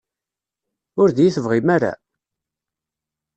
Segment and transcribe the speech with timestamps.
[1.01, 1.93] Ur d-iyi-tebɣim ara?